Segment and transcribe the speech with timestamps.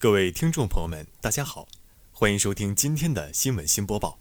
[0.00, 1.66] 各位听众朋友们，大家好，
[2.12, 4.16] 欢迎收听今天的新闻新播报。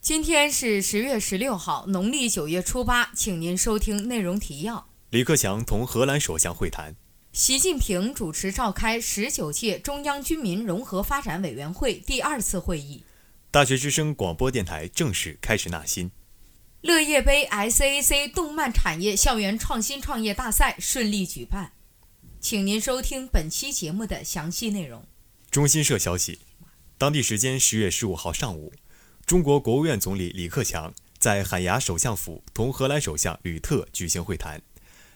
[0.00, 4.88] 今天是十月十六号，农历九月初八，请您收听内容提要。
[5.10, 6.96] 李克强同荷兰首相会谈。
[7.34, 13.04] 习近平主持召开十九届中央军民融合发展委员会第二次会议。
[13.50, 16.10] 大学之声广播电台正式开始纳新。
[16.80, 21.72] 乐业杯 SAC 动漫产业校园创新创业大赛顺利举办。
[22.48, 25.04] 请您收听本期节目的详细内容。
[25.50, 26.38] 中新社消息，
[26.96, 28.72] 当地时间十月十五号上午，
[29.26, 34.62] 中国国务院总理李克强在海牙首相府同荷兰首相吕特举行会谈。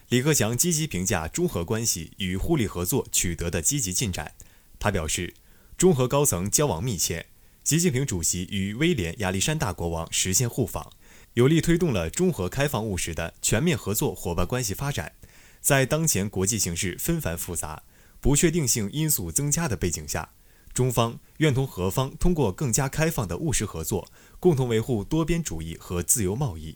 [0.09, 4.33] 李克强积极评价中荷关系与互利合作取得的积极进展。
[4.77, 5.33] 他表示，
[5.77, 7.27] 中荷高层交往密切，
[7.63, 10.91] 习近平主席与威廉亚历山大国王实现互访，
[11.35, 15.13] 有力推动了中荷开放务实的全面合作伙伴关系发展。
[15.61, 17.83] 在当前国际形势纷繁复杂、
[18.19, 20.33] 不确定性因素增加的背景下，
[20.73, 26.75] 中方愿同何方通过更加开放的务实合作，共同维护多边主义和自由贸易。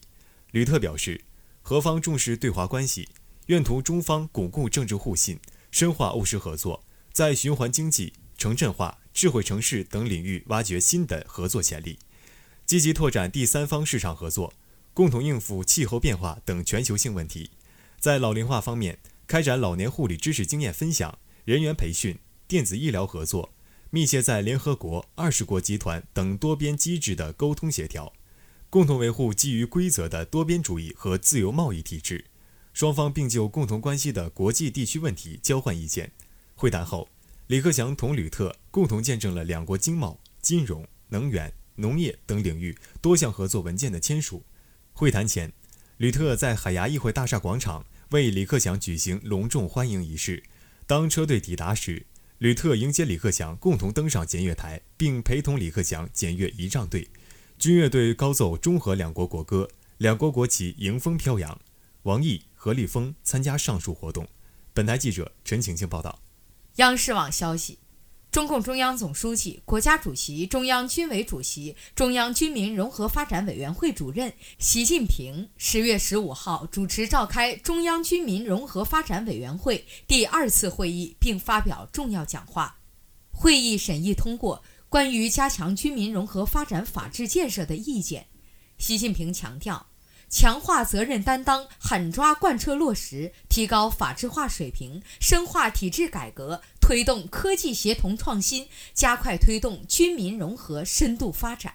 [0.51, 1.25] 吕特表示，
[1.61, 3.09] 何方重视对华关系，
[3.47, 5.39] 愿同中方巩固政治互信，
[5.71, 11.97] 深化务实合作，在循环经济、城镇化、智慧城市等领域挖掘新的合作潜力，
[12.65, 14.53] 积极拓展第三方市场合作，
[14.93, 17.49] 共同应付气候变化等全球性问题。
[18.05, 23.51] 在老龄化方面，开展老年护理知识经验分享、人员培训、电子医疗合作，
[23.89, 28.13] 密切在联合国、二十国集团等多边机制的沟通协调，
[28.69, 32.25] 共同维护基于规则的多边主义和自由贸易体制。
[32.73, 36.11] 双方并就共同关心的国际地区问题交换意见。
[36.53, 37.09] 会谈后，
[37.47, 44.43] 李克强同吕特共同见证了两国经贸、金融、能源、农业等领域多项合作文件的签署。
[44.93, 45.51] 会谈前，
[45.97, 47.83] 吕特在海牙议会大厦广场。
[48.15, 50.41] 为李克强举行隆重欢迎仪式。
[50.87, 52.05] 当车队抵达时，
[52.37, 57.09] 吕特迎接李克强，共同登上检阅台，并陪同李克强检阅仪仗队。
[57.59, 59.67] 军乐队高奏中荷两国国歌，
[59.97, 61.59] 两国国旗迎风飘扬。
[62.03, 64.25] 王毅、何立峰参加上述活动。
[64.73, 66.21] 本台记者陈晴晴报道。
[66.77, 67.79] 央视网消息。
[68.35, 82.79] 中共中央总书记、国家主席、中央军委主席、中央军民融合发展委员会主任习近平十月十五号主持召开中央军民融合发展委员会第二次会议，并发表重要讲话。
[83.31, 88.27] 会议审议通过关于加强军民融合发展法治建设的意见。
[88.77, 89.87] 习近平强调。
[90.27, 101.73] 强化责任担当，狠抓贯彻落实，提高法治化水平，深化体制改革，推动科技协同创新，加快推动军民融合深度发展。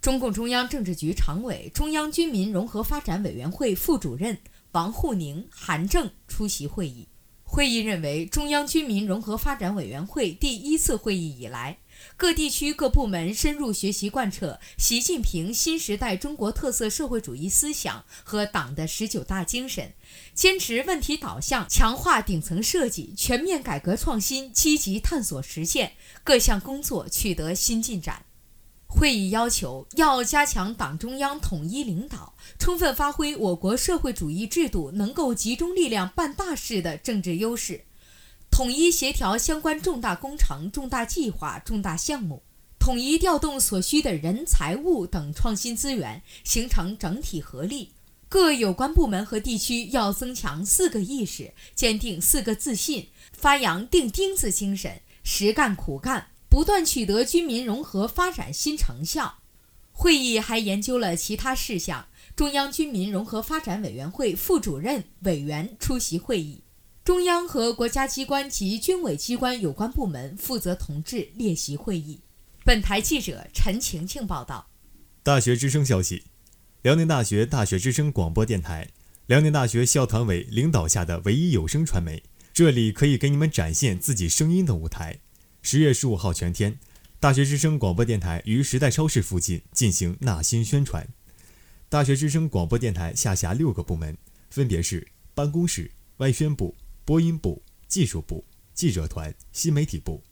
[0.00, 4.38] 中共中央政治局常委、中央军民融合发展委员会副主任
[4.72, 7.08] 王沪宁、韩正出席会议。
[7.50, 11.78] 会议认为，中央军民融合发展委员会第一次会议以来。
[12.16, 19.94] 各地区各部门深入学习贯彻习近平新时代中国特色社会主义思想和党的十九大精神，
[20.34, 28.26] 坚持问题导向，强化顶层设计，全面改革创新，积极探索实践，各项工作取得新进展。
[28.88, 37.84] 会议要求要加强党中央统一领导，充分发挥我国社会主义制度能够集中力量办大事的政治优势。
[38.50, 42.42] 统一协调相关重大工程、重大计划、重大项目，
[42.80, 47.92] 统一调动所需的人财物等创新资源，形成整体合力。
[48.30, 59.38] 各有关部门和地区要增强四个意识，坚定四个自信，发扬钉钉子精神，实干苦干，不断取得军民融合发展新成效。
[59.92, 66.62] 会议还研究了其他事项，中央军民融合发展委员会副主任委员出席会议。
[67.04, 72.20] 中央和国家机关及军委机关有关部门负责同志列席会议。
[72.64, 74.68] 本台记者陈晴晴报道。
[75.22, 76.24] 大学之声消息：
[76.82, 78.90] 辽宁大学大学之声广播电台，
[79.26, 82.22] 辽宁大学校团委领导下的唯一有声传媒，
[82.52, 85.18] 这里可以给你们展现自己声音的舞台。
[85.70, 86.78] 十月十五号全天，
[87.20, 91.06] 大学之声广播电台于时代超市附近进行纳新宣传。
[91.90, 94.16] 大学之声广播电台下辖六个部门，
[94.48, 96.74] 分别是办公室、外宣部。
[97.04, 100.22] 播音部、技术部、记者团、新媒体部，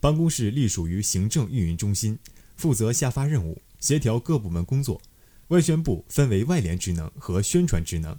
[0.00, 2.18] 办公室隶属于行政运营中心，
[2.54, 5.00] 负责下发任务，协调各部门工作。
[5.48, 8.14] 外宣部分为外联职能和宣传职能。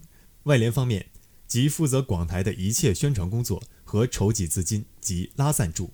[0.45, 1.11] 外联方面，
[1.45, 5.93] 即负责广台的一切宣传工作和筹集资金及拉赞助。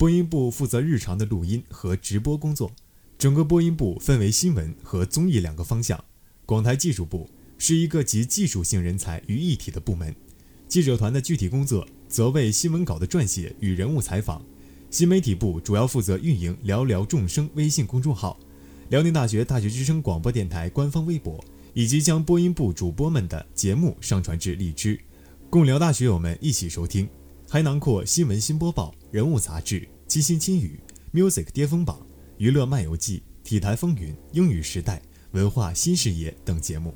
[0.00, 2.72] 播音部负责日常的录音和直播工作。
[3.18, 6.02] 整个播音部分为新闻和综艺两个方向。
[6.46, 10.16] 广台技术部是一个集技术性人才于一体的部门。
[10.66, 14.42] 记者团的具体工作则为新闻稿的撰写与人物采访，
[14.90, 18.40] 新媒体部主要负责运营“聊聊众生”微信公众号，
[18.88, 21.44] 辽宁大学大学之声广播电台官方微博，
[21.74, 24.98] 以及将播音部主播们的节目上传至荔枝，
[25.50, 27.06] 供辽大学友们一起收听。
[27.52, 30.78] 还囊括新闻新播报、人物杂志、七星金语、
[31.12, 32.06] Music 巅峰榜、
[32.38, 35.02] 娱乐漫游记、体坛风云、英语时代、
[35.32, 36.94] 文化新视野等节目。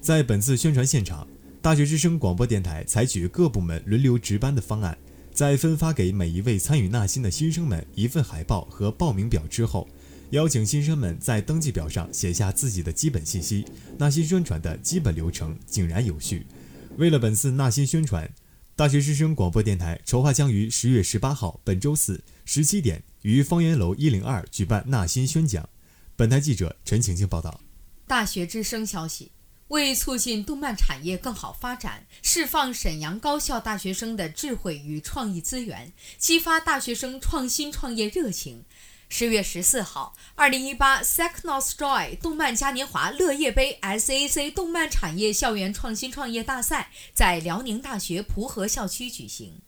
[0.00, 1.28] 在本次宣传现场，
[1.60, 4.96] 大学之声广播电台采取各部门轮流值班的方案。
[5.30, 9.86] 在分发给每一位参与纳新的新生们一份海报和报名表之后，
[10.30, 13.66] 邀请新生们在登记表上写下自己的基本信息。
[13.98, 16.46] 纳新宣传的基本流程井然有序。
[16.96, 18.30] 为了本次纳新宣传，
[18.74, 25.68] 大学之声广播电台筹划将于十月十八号本周四十七点于方圆楼一零二举办纳新宣讲。
[26.16, 27.60] 本台记者陈晴晴报道。
[28.06, 29.32] 大学之声消息。
[29.68, 38.64] 为促进动漫产业更好发展，释放沈阳高校大学生的智慧与创意资源，激发大学生创新创业热情，
[39.14, 49.60] 十月十四号，二零一八 Secnostroy 动漫嘉年华乐业杯 SAC 动漫产业校园创新创业大赛在辽宁大学蒲河校区举行。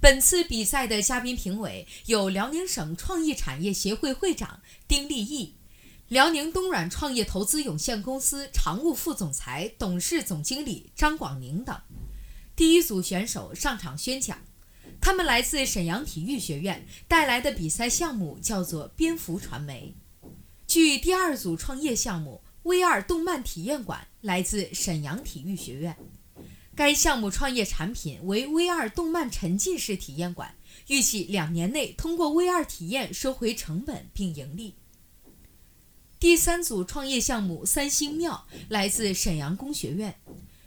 [0.00, 5.54] 本次比赛的嘉宾评委有辽宁省创意产业协会会长丁立义。
[6.08, 11.80] 辽宁东软创业投资有限公司常务副总裁、董事总经理张广宁等，
[12.56, 14.38] 第一组选手上场宣讲。
[15.02, 19.96] 他们来自沈阳体育学院，带来的比赛项目叫做蝙蝠传媒。
[20.68, 25.96] 据第二组创业项目 V2 动漫体验馆，来自沈阳体育学院。
[26.76, 30.54] 该项目创业产品为 V2 动漫沉浸式体验馆，
[30.86, 34.76] 预计两年内通过 V2 体验收回成本并盈利。
[36.20, 40.14] 第三组创业项目“三星庙”来自沈阳工学院。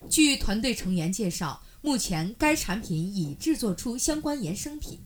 [0.09, 5.01] 据团队成员介绍，目前该产品已制作出相关衍生品。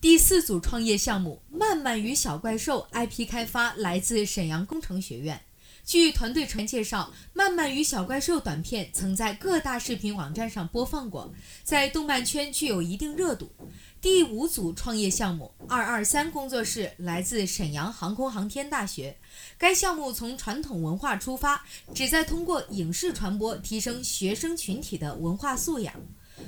[0.00, 5.38] 第四组创业项目“漫漫与小怪兽 ”IP 开发来自沈阳工程学院。
[5.84, 7.12] 据团队成介绍，
[7.48, 11.32] 《漫漫与小怪兽》短片曾在各大视频网站上播放过，
[11.64, 13.50] 在动漫圈具有一定热度。
[14.02, 19.16] 第五组创业项目“二二三工作室”来自沈阳航空航天大学。
[19.56, 21.64] 该项目从传统文化出发，
[21.94, 25.94] 旨在通过影视传播提升学生群体的文化素养。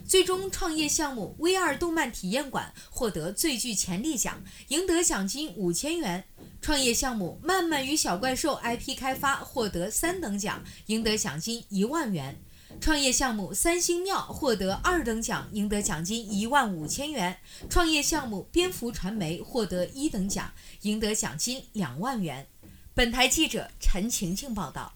[0.07, 6.25] 最终创业项目 V2 动漫体验馆获得最具潜力奖，赢得奖金五千元。
[6.61, 12.35] 创业项目《慢慢与小怪兽》IP 开发获得三等奖，赢得奖金一万元；
[12.81, 17.35] 创业项目《三星庙》获得二等奖，赢得奖金一万五千元；
[17.71, 20.53] 创业项目《蝙蝠传媒》获得一等奖，
[20.83, 22.47] 赢得奖金两万元。
[22.93, 24.95] 本台记者陈晴晴报道。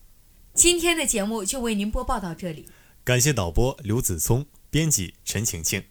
[0.53, 2.69] 今天的节目就为您播报到这里，
[3.03, 5.85] 感谢导播刘子聪，编辑陈晴晴，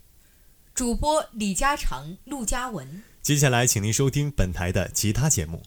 [0.76, 3.02] 主播李嘉诚、陆嘉文。
[3.22, 5.64] 接下来，请您收听本台的其他节目。